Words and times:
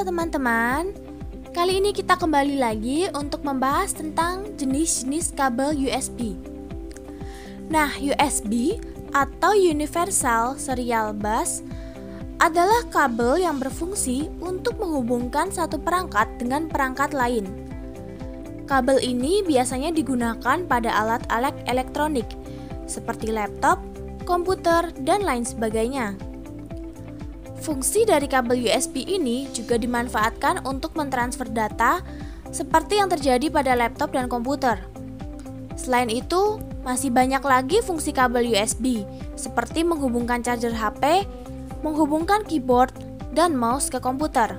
Halo 0.00 0.16
teman-teman, 0.16 0.96
kali 1.52 1.76
ini 1.76 1.92
kita 1.92 2.16
kembali 2.16 2.56
lagi 2.56 3.12
untuk 3.12 3.44
membahas 3.44 3.92
tentang 3.92 4.48
jenis-jenis 4.56 5.36
kabel 5.36 5.76
USB. 5.76 6.40
Nah, 7.68 7.92
USB 8.00 8.80
atau 9.12 9.52
Universal 9.52 10.56
Serial 10.56 11.12
Bus 11.12 11.60
adalah 12.40 12.88
kabel 12.88 13.44
yang 13.44 13.60
berfungsi 13.60 14.32
untuk 14.40 14.80
menghubungkan 14.80 15.52
satu 15.52 15.76
perangkat 15.76 16.32
dengan 16.40 16.72
perangkat 16.72 17.12
lain. 17.12 17.44
Kabel 18.64 19.04
ini 19.04 19.44
biasanya 19.44 19.92
digunakan 19.92 20.64
pada 20.64 20.96
alat-alat 20.96 21.52
elektronik 21.68 22.24
seperti 22.88 23.36
laptop, 23.36 23.76
komputer, 24.24 24.96
dan 25.04 25.28
lain 25.28 25.44
sebagainya. 25.44 26.29
Fungsi 27.60 28.08
dari 28.08 28.24
kabel 28.24 28.56
USB 28.56 29.04
ini 29.04 29.44
juga 29.52 29.76
dimanfaatkan 29.76 30.64
untuk 30.64 30.96
mentransfer 30.96 31.44
data 31.52 32.00
seperti 32.48 32.96
yang 32.96 33.12
terjadi 33.12 33.52
pada 33.52 33.76
laptop 33.76 34.16
dan 34.16 34.32
komputer. 34.32 34.80
Selain 35.76 36.08
itu, 36.08 36.56
masih 36.80 37.12
banyak 37.12 37.44
lagi 37.44 37.84
fungsi 37.84 38.16
kabel 38.16 38.56
USB 38.56 39.04
seperti 39.36 39.84
menghubungkan 39.84 40.40
charger 40.40 40.72
HP, 40.72 41.28
menghubungkan 41.84 42.44
keyboard 42.48 42.96
dan 43.36 43.52
mouse 43.52 43.92
ke 43.92 44.00
komputer, 44.00 44.56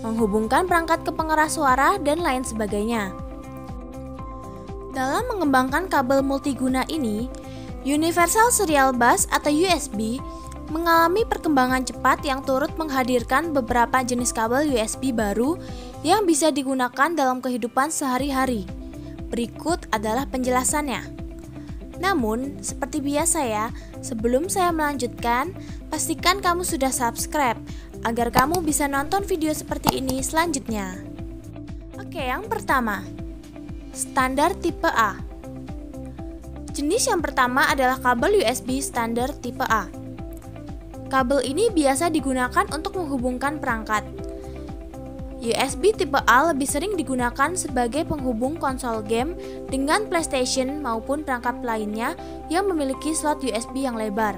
menghubungkan 0.00 0.64
perangkat 0.64 1.04
ke 1.04 1.12
pengeras 1.12 1.60
suara 1.60 2.00
dan 2.00 2.24
lain 2.24 2.40
sebagainya. 2.40 3.12
Dalam 4.96 5.28
mengembangkan 5.28 5.92
kabel 5.92 6.24
multiguna 6.24 6.88
ini, 6.88 7.28
Universal 7.84 8.50
Serial 8.50 8.96
Bus 8.96 9.28
atau 9.30 9.52
USB 9.52 10.18
mengalami 10.68 11.24
perkembangan 11.24 11.84
cepat 11.88 12.20
yang 12.24 12.44
turut 12.44 12.72
menghadirkan 12.76 13.56
beberapa 13.56 14.04
jenis 14.04 14.36
kabel 14.36 14.68
USB 14.68 15.16
baru 15.16 15.56
yang 16.04 16.28
bisa 16.28 16.52
digunakan 16.52 17.12
dalam 17.12 17.40
kehidupan 17.40 17.88
sehari-hari. 17.88 18.68
Berikut 19.28 19.88
adalah 19.92 20.28
penjelasannya. 20.28 21.18
Namun, 21.98 22.62
seperti 22.62 23.02
biasa 23.02 23.40
ya, 23.42 23.66
sebelum 24.00 24.46
saya 24.46 24.70
melanjutkan, 24.70 25.50
pastikan 25.90 26.38
kamu 26.38 26.62
sudah 26.62 26.94
subscribe 26.94 27.58
agar 28.06 28.30
kamu 28.30 28.62
bisa 28.62 28.86
nonton 28.86 29.26
video 29.26 29.50
seperti 29.50 29.98
ini 29.98 30.22
selanjutnya. 30.22 30.94
Oke, 31.98 32.22
yang 32.22 32.46
pertama, 32.46 33.02
standar 33.90 34.54
tipe 34.54 34.86
A. 34.86 35.18
Jenis 36.70 37.10
yang 37.10 37.18
pertama 37.18 37.66
adalah 37.66 37.98
kabel 37.98 38.38
USB 38.38 38.78
standar 38.78 39.34
tipe 39.34 39.66
A. 39.66 39.97
Kabel 41.08 41.40
ini 41.40 41.72
biasa 41.72 42.12
digunakan 42.12 42.68
untuk 42.68 43.00
menghubungkan 43.00 43.56
perangkat. 43.56 44.04
USB 45.40 45.96
tipe 45.96 46.20
A 46.28 46.52
lebih 46.52 46.68
sering 46.68 46.98
digunakan 47.00 47.56
sebagai 47.56 48.04
penghubung 48.04 48.60
konsol 48.60 49.00
game 49.00 49.32
dengan 49.72 50.04
PlayStation 50.04 50.84
maupun 50.84 51.24
perangkat 51.24 51.64
lainnya 51.64 52.12
yang 52.52 52.68
memiliki 52.68 53.16
slot 53.16 53.40
USB 53.40 53.88
yang 53.88 53.96
lebar. 53.96 54.36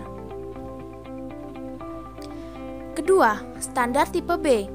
Kedua, 2.94 3.42
standar 3.58 4.06
tipe 4.06 4.36
B. 4.38 4.68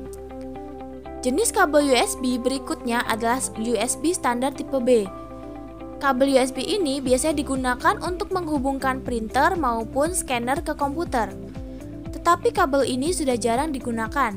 Jenis 1.24 1.56
kabel 1.56 1.96
USB 1.96 2.42
berikutnya 2.42 3.08
adalah 3.08 3.40
USB 3.56 4.12
standar 4.12 4.52
tipe 4.52 4.82
B. 4.84 5.08
Kabel 6.02 6.36
USB 6.36 6.60
ini 6.60 7.00
biasanya 7.00 7.40
digunakan 7.40 7.96
untuk 8.04 8.36
menghubungkan 8.36 9.00
printer 9.00 9.56
maupun 9.56 10.12
scanner 10.12 10.60
ke 10.60 10.76
komputer. 10.76 11.45
Tetapi 12.26 12.58
kabel 12.58 12.90
ini 12.90 13.14
sudah 13.14 13.38
jarang 13.38 13.70
digunakan. 13.70 14.34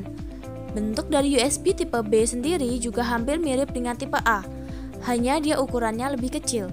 Bentuk 0.77 1.09
dari 1.09 1.41
USB 1.41 1.73
tipe 1.73 1.97
B 2.05 2.21
sendiri 2.21 2.77
juga 2.77 3.01
hampir 3.01 3.41
mirip 3.41 3.73
dengan 3.73 3.97
tipe 3.97 4.21
A, 4.29 4.45
hanya 5.09 5.41
dia 5.41 5.57
ukurannya 5.57 6.13
lebih 6.13 6.37
kecil. 6.37 6.69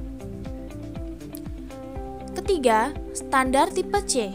Ketiga, 2.35 2.91
standar 3.15 3.71
tipe 3.71 3.95
C. 4.03 4.27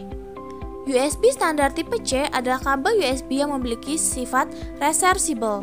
USB 0.89 1.29
standar 1.29 1.69
tipe 1.69 2.01
C 2.01 2.25
adalah 2.33 2.57
kabel 2.57 2.97
USB 2.97 3.45
yang 3.45 3.53
memiliki 3.53 3.93
sifat 3.93 4.49
reversible 4.81 5.61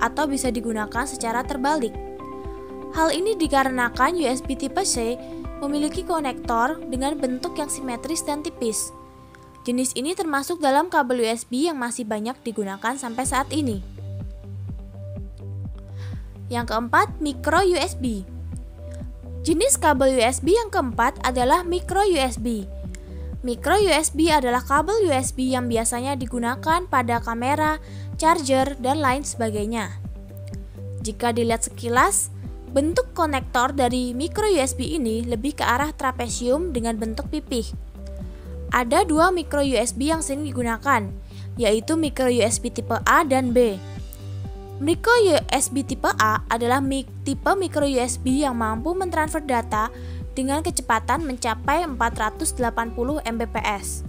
atau 0.00 0.24
bisa 0.24 0.48
digunakan 0.48 1.04
secara 1.04 1.44
terbalik. 1.44 1.92
Hal 2.96 3.12
ini 3.12 3.36
dikarenakan 3.36 4.16
USB 4.16 4.56
tipe 4.56 4.80
C 4.80 5.20
memiliki 5.60 6.08
konektor 6.08 6.80
dengan 6.88 7.20
bentuk 7.20 7.52
yang 7.60 7.68
simetris 7.68 8.24
dan 8.24 8.40
tipis. 8.40 9.03
Jenis 9.64 9.96
ini 9.96 10.12
termasuk 10.12 10.60
dalam 10.60 10.92
kabel 10.92 11.24
USB 11.24 11.72
yang 11.72 11.80
masih 11.80 12.04
banyak 12.04 12.36
digunakan 12.44 13.00
sampai 13.00 13.24
saat 13.24 13.48
ini. 13.48 13.80
Yang 16.52 16.68
keempat, 16.68 17.16
micro 17.24 17.64
USB. 17.64 18.28
Jenis 19.40 19.80
kabel 19.80 20.20
USB 20.20 20.52
yang 20.52 20.68
keempat 20.68 21.16
adalah 21.24 21.64
micro 21.64 22.04
USB. 22.04 22.68
Micro 23.40 23.80
USB 23.80 24.28
adalah 24.28 24.60
kabel 24.60 25.08
USB 25.08 25.56
yang 25.56 25.72
biasanya 25.72 26.12
digunakan 26.16 26.84
pada 26.84 27.24
kamera, 27.24 27.80
charger, 28.20 28.76
dan 28.80 29.00
lain 29.00 29.24
sebagainya. 29.24 29.96
Jika 31.00 31.32
dilihat 31.32 31.64
sekilas, 31.64 32.28
bentuk 32.72 33.12
konektor 33.16 33.72
dari 33.72 34.12
micro 34.12 34.44
USB 34.44 35.00
ini 35.00 35.24
lebih 35.24 35.56
ke 35.56 35.64
arah 35.64 35.92
trapesium 35.92 36.72
dengan 36.76 37.00
bentuk 37.00 37.32
pipih. 37.32 37.83
Ada 38.74 39.06
dua 39.06 39.30
micro 39.30 39.62
USB 39.62 40.10
yang 40.10 40.18
sering 40.18 40.42
digunakan, 40.42 41.06
yaitu 41.54 41.94
micro 41.94 42.26
USB 42.26 42.74
tipe 42.74 42.98
A 43.06 43.22
dan 43.22 43.54
B. 43.54 43.78
Micro 44.82 45.14
USB 45.22 45.86
tipe 45.86 46.10
A 46.18 46.42
adalah 46.50 46.82
tipe 47.22 47.52
micro 47.54 47.86
USB 47.86 48.42
yang 48.42 48.58
mampu 48.58 48.90
mentransfer 48.90 49.38
data 49.46 49.94
dengan 50.34 50.58
kecepatan 50.66 51.22
mencapai 51.22 51.86
480 51.86 53.22
Mbps. 53.22 54.02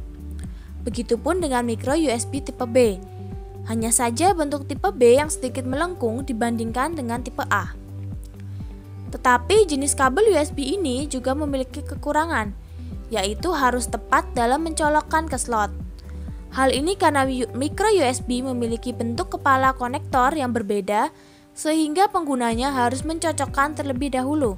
Begitupun 0.82 1.46
dengan 1.46 1.62
micro 1.62 1.94
USB 1.94 2.42
tipe 2.42 2.66
B. 2.66 2.98
Hanya 3.70 3.94
saja 3.94 4.34
bentuk 4.34 4.66
tipe 4.66 4.90
B 4.90 5.22
yang 5.22 5.30
sedikit 5.30 5.62
melengkung 5.70 6.26
dibandingkan 6.26 6.98
dengan 6.98 7.22
tipe 7.22 7.46
A. 7.54 7.78
Tetapi 9.14 9.70
jenis 9.70 9.94
kabel 9.94 10.34
USB 10.34 10.74
ini 10.74 11.06
juga 11.06 11.38
memiliki 11.38 11.86
kekurangan, 11.86 12.65
yaitu 13.14 13.54
harus 13.54 13.86
tepat 13.90 14.26
dalam 14.34 14.66
mencolokkan 14.66 15.30
ke 15.30 15.38
slot. 15.38 15.70
Hal 16.56 16.72
ini 16.72 16.96
karena 16.96 17.28
micro 17.52 17.92
USB 17.92 18.40
memiliki 18.40 18.96
bentuk 18.96 19.36
kepala 19.36 19.76
konektor 19.76 20.32
yang 20.32 20.56
berbeda, 20.56 21.12
sehingga 21.52 22.08
penggunanya 22.08 22.72
harus 22.72 23.04
mencocokkan 23.04 23.76
terlebih 23.76 24.16
dahulu. 24.16 24.56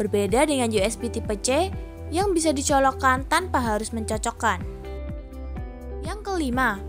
Berbeda 0.00 0.48
dengan 0.48 0.72
USB 0.72 1.12
tipe 1.12 1.36
C 1.40 1.68
yang 2.08 2.32
bisa 2.32 2.52
dicolokkan 2.52 3.28
tanpa 3.28 3.60
harus 3.60 3.92
mencocokkan. 3.92 4.60
Yang 6.00 6.20
kelima, 6.24 6.80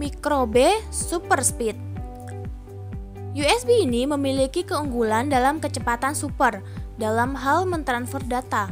micro 0.00 0.48
B 0.48 0.72
super 0.88 1.44
speed. 1.44 1.76
USB 3.32 3.88
ini 3.88 4.04
memiliki 4.04 4.60
keunggulan 4.64 5.32
dalam 5.32 5.56
kecepatan 5.56 6.12
super 6.12 6.60
dalam 7.00 7.32
hal 7.32 7.64
mentransfer 7.64 8.20
data 8.28 8.68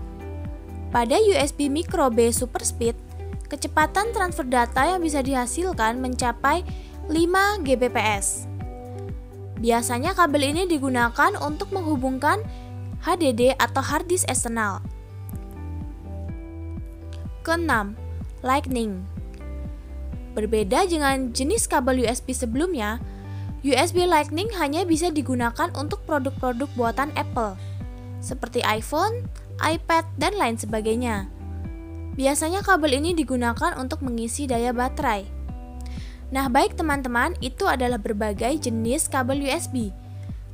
pada 0.91 1.17
USB 1.17 1.71
Micro 1.71 2.11
B 2.11 2.35
Super 2.35 2.67
Speed, 2.67 2.99
kecepatan 3.47 4.11
transfer 4.11 4.47
data 4.47 4.87
yang 4.87 5.03
bisa 5.03 5.23
dihasilkan 5.23 6.03
mencapai 6.03 6.67
5 7.07 7.67
Gbps. 7.67 8.51
Biasanya 9.63 10.15
kabel 10.19 10.55
ini 10.55 10.63
digunakan 10.67 11.35
untuk 11.43 11.71
menghubungkan 11.71 12.43
HDD 13.07 13.55
atau 13.57 13.83
hard 13.83 14.07
disk 14.11 14.27
eksternal. 14.27 14.83
Keenam, 17.47 17.97
Lightning. 18.43 19.05
Berbeda 20.35 20.87
dengan 20.87 21.35
jenis 21.35 21.67
kabel 21.67 22.07
USB 22.07 22.35
sebelumnya, 22.35 23.03
USB 23.61 24.09
Lightning 24.09 24.49
hanya 24.57 24.89
bisa 24.89 25.13
digunakan 25.13 25.69
untuk 25.77 26.01
produk-produk 26.09 26.71
buatan 26.79 27.13
Apple, 27.19 27.59
seperti 28.25 28.65
iPhone, 28.65 29.29
iPad, 29.61 30.09
dan 30.17 30.35
lain 30.41 30.57
sebagainya. 30.57 31.29
Biasanya 32.17 32.65
kabel 32.65 32.99
ini 32.99 33.15
digunakan 33.15 33.77
untuk 33.79 34.03
mengisi 34.03 34.49
daya 34.49 34.75
baterai. 34.75 35.29
Nah, 36.31 36.47
baik 36.47 36.79
teman-teman, 36.79 37.35
itu 37.43 37.67
adalah 37.67 37.99
berbagai 37.99 38.71
jenis 38.71 39.11
kabel 39.11 39.45
USB. 39.47 39.91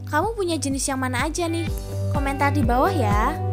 Kamu 0.08 0.38
punya 0.38 0.56
jenis 0.56 0.86
yang 0.88 1.02
mana 1.02 1.26
aja 1.26 1.46
nih? 1.50 1.68
Komentar 2.14 2.54
di 2.54 2.62
bawah 2.64 2.92
ya. 2.92 3.45